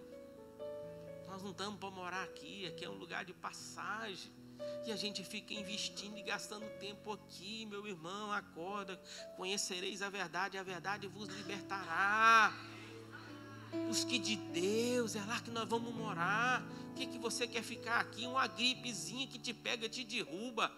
[1.28, 4.32] Nós não estamos para morar aqui, aqui é um lugar de passagem.
[4.86, 9.00] E a gente fica investindo e gastando tempo aqui, meu irmão, acorda,
[9.36, 12.54] conhecereis a verdade, a verdade vos libertará.
[13.88, 16.64] Busque de Deus, é lá que nós vamos morar.
[16.92, 18.26] O que, que você quer ficar aqui?
[18.26, 20.72] Uma gripezinha que te pega, te derruba.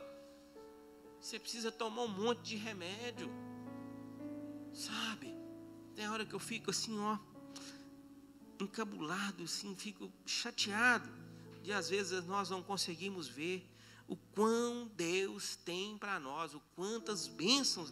[1.22, 3.30] Você precisa tomar um monte de remédio.
[4.74, 5.39] Sabe?
[6.00, 7.18] Tem hora que eu fico assim, ó,
[8.58, 11.10] encabulado, assim, fico chateado
[11.62, 13.70] de às vezes nós não conseguimos ver
[14.08, 17.92] o quão Deus tem para nós, o quantas bênçãos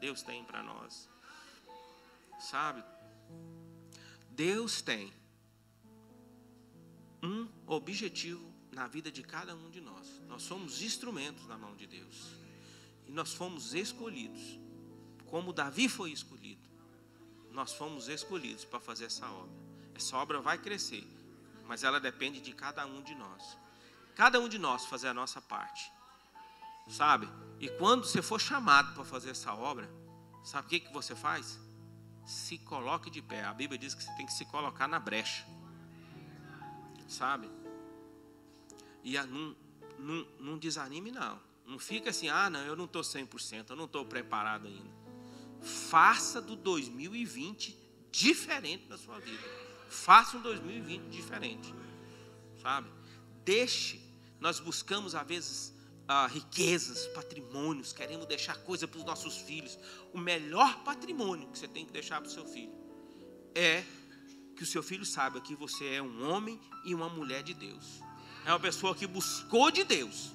[0.00, 1.08] Deus tem para nós.
[2.38, 2.84] Sabe?
[4.30, 5.12] Deus tem
[7.20, 10.22] um objetivo na vida de cada um de nós.
[10.28, 12.36] Nós somos instrumentos na mão de Deus.
[13.08, 14.56] E nós fomos escolhidos.
[15.26, 16.73] Como Davi foi escolhido
[17.54, 19.54] nós fomos escolhidos para fazer essa obra.
[19.94, 21.06] Essa obra vai crescer,
[21.66, 23.56] mas ela depende de cada um de nós.
[24.16, 25.90] Cada um de nós fazer a nossa parte.
[26.88, 27.28] Sabe?
[27.60, 29.88] E quando você for chamado para fazer essa obra,
[30.44, 31.58] sabe o que, que você faz?
[32.26, 33.44] Se coloque de pé.
[33.44, 35.46] A Bíblia diz que você tem que se colocar na brecha.
[37.08, 37.48] Sabe?
[39.04, 39.56] E não,
[39.98, 41.40] não, não desanime, não.
[41.64, 45.03] Não fica assim, ah, não, eu não estou 100%, eu não estou preparado ainda.
[45.64, 47.76] Faça do 2020
[48.12, 49.42] diferente na sua vida.
[49.88, 51.74] Faça um 2020 diferente.
[52.60, 52.90] Sabe?
[53.44, 54.00] Deixe.
[54.40, 55.74] Nós buscamos, às vezes,
[56.06, 59.78] ah, riquezas, patrimônios, queremos deixar coisa para os nossos filhos.
[60.12, 62.72] O melhor patrimônio que você tem que deixar para o seu filho
[63.54, 63.82] é
[64.54, 68.00] que o seu filho saiba que você é um homem e uma mulher de Deus.
[68.44, 70.32] É uma pessoa que buscou de Deus.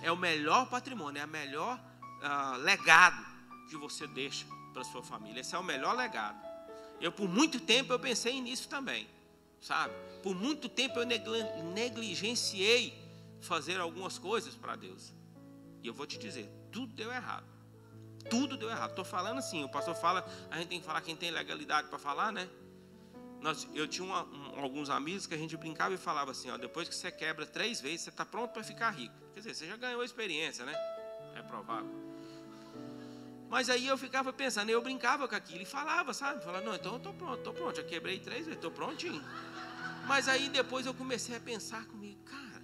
[0.00, 1.78] É o melhor patrimônio, é o melhor
[2.22, 3.31] ah, legado
[3.68, 5.40] que você deixa para sua família.
[5.40, 6.40] Esse é o melhor legado.
[7.00, 9.08] Eu por muito tempo eu pensei nisso também,
[9.60, 9.92] sabe?
[10.22, 11.06] Por muito tempo eu
[11.74, 12.96] negligenciei
[13.40, 15.12] fazer algumas coisas para Deus.
[15.82, 17.46] E eu vou te dizer, tudo deu errado.
[18.30, 18.90] Tudo deu errado.
[18.90, 21.98] Estou falando assim, o pastor fala, a gente tem que falar quem tem legalidade para
[21.98, 22.48] falar, né?
[23.40, 26.56] Nós, eu tinha uma, um, alguns amigos que a gente brincava e falava assim, ó,
[26.56, 29.14] depois que você quebra três vezes, você está pronto para ficar rico.
[29.34, 30.72] Quer dizer, você já ganhou experiência, né?
[31.34, 32.11] É provável.
[33.52, 36.42] Mas aí eu ficava pensando, eu brincava com aquilo e falava, sabe?
[36.42, 39.22] Falava, não, então eu estou pronto, estou pronto, já quebrei três vezes, estou prontinho.
[40.06, 42.62] Mas aí depois eu comecei a pensar comigo, cara,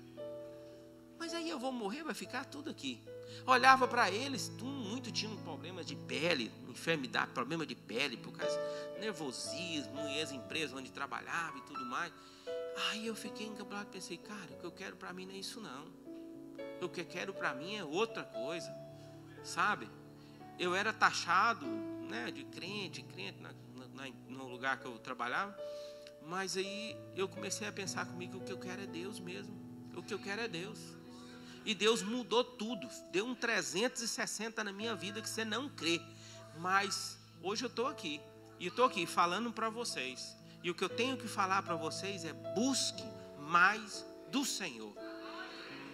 [1.19, 3.03] mas aí eu vou morrer, vai ficar tudo aqui.
[3.45, 8.59] Olhava para eles, muito tinham problemas de pele, enfermidade, problema de pele, por causa
[8.95, 12.11] de nervosismo, ex-empresa onde trabalhava e tudo mais.
[12.89, 15.37] Aí eu fiquei encabulado e pensei, cara, o que eu quero para mim não é
[15.37, 15.87] isso não.
[16.81, 18.75] O que eu quero para mim é outra coisa,
[19.45, 19.87] sabe?
[20.59, 21.67] Eu era taxado
[22.09, 23.53] né, de crente, crente na,
[23.95, 25.57] na, no lugar que eu trabalhava.
[26.23, 29.57] Mas aí eu comecei a pensar comigo que o que eu quero é Deus mesmo.
[29.97, 30.79] O que eu quero é Deus.
[31.65, 32.89] E Deus mudou tudo.
[33.11, 36.01] Deu um 360 na minha vida que você não crê.
[36.59, 38.21] Mas hoje eu estou aqui.
[38.59, 40.37] E estou aqui falando para vocês.
[40.63, 43.05] E o que eu tenho que falar para vocês é: busque
[43.39, 44.95] mais do Senhor.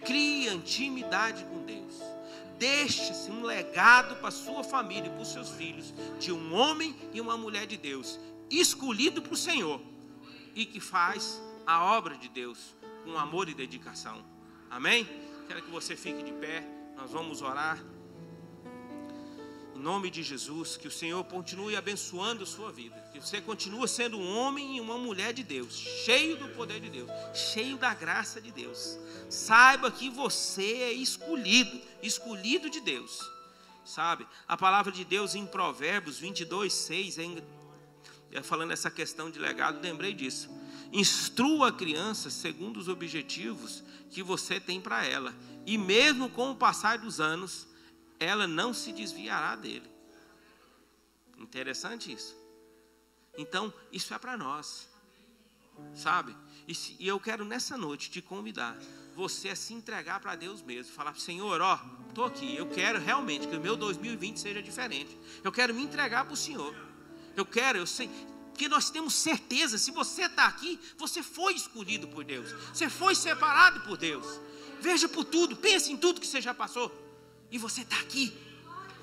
[0.05, 2.15] Crie intimidade com Deus
[2.57, 7.19] deixe-se um legado para sua família e para os seus filhos, de um homem e
[7.19, 9.81] uma mulher de Deus, escolhido para o Senhor,
[10.53, 14.23] e que faz a obra de Deus com amor e dedicação.
[14.69, 15.07] Amém?
[15.47, 17.83] Quero que você fique de pé, nós vamos orar.
[19.75, 22.95] Em nome de Jesus, que o Senhor continue abençoando a sua vida.
[23.11, 26.89] Que você continue sendo um homem e uma mulher de Deus, cheio do poder de
[26.89, 28.97] Deus, cheio da graça de Deus.
[29.29, 33.19] Saiba que você é escolhido, escolhido de Deus.
[33.83, 34.25] Sabe?
[34.47, 37.17] A palavra de Deus em Provérbios 22, 6,
[38.31, 40.49] é falando essa questão de legado, lembrei disso.
[40.93, 46.55] Instrua a criança segundo os objetivos que você tem para ela, e mesmo com o
[46.55, 47.67] passar dos anos,
[48.19, 49.89] ela não se desviará dele.
[51.37, 52.35] Interessante isso.
[53.37, 54.87] Então, isso é para nós,
[55.93, 56.35] sabe?
[56.67, 58.77] E, se, e, eu quero nessa noite te convidar,
[59.15, 63.47] você a se entregar para Deus mesmo, falar, Senhor, ó, estou aqui, eu quero realmente
[63.47, 65.17] que o meu 2020 seja diferente.
[65.43, 66.73] Eu quero me entregar para o Senhor.
[67.35, 68.09] Eu quero, eu sei,
[68.55, 73.13] porque nós temos certeza, se você está aqui, você foi escolhido por Deus, você foi
[73.13, 74.39] separado por Deus.
[74.79, 77.04] Veja por tudo, pense em tudo que você já passou.
[77.51, 78.33] E você está aqui.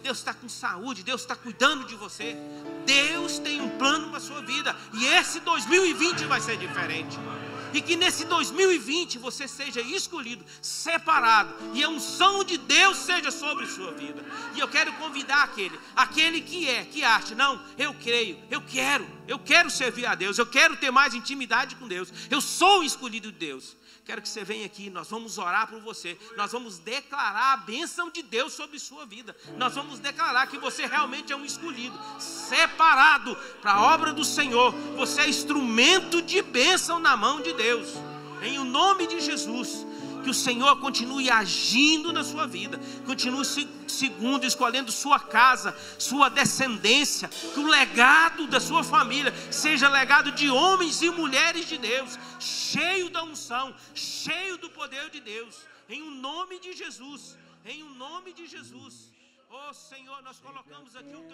[0.02, 2.36] Deus está com saúde, Deus está cuidando de você.
[2.84, 4.76] Deus tem um plano para a sua vida.
[4.92, 7.16] E esse 2020 vai ser diferente.
[7.72, 13.66] E que nesse 2020 você seja escolhido, separado, e a unção de Deus seja sobre
[13.66, 14.22] sua vida.
[14.54, 19.08] E eu quero convidar aquele, aquele que é, que acha, não, eu creio, eu quero,
[19.26, 23.32] eu quero servir a Deus, eu quero ter mais intimidade com Deus, eu sou escolhido
[23.32, 23.74] de Deus
[24.04, 28.10] quero que você venha aqui, nós vamos orar por você, nós vamos declarar a bênção
[28.10, 33.36] de Deus sobre sua vida, nós vamos declarar que você realmente é um escolhido, separado
[33.60, 37.90] para a obra do Senhor, você é instrumento de bênção na mão de Deus,
[38.42, 39.86] em o nome de Jesus
[40.22, 43.44] que o Senhor continue agindo na sua vida, continue
[43.88, 50.48] segundo, escolhendo sua casa, sua descendência, que o legado da sua família seja legado de
[50.48, 56.06] homens e mulheres de Deus, cheio da unção, cheio do poder de Deus, em o
[56.06, 59.12] um nome de Jesus, em o um nome de Jesus.
[59.50, 61.28] Oh Senhor, nós colocamos aqui o teu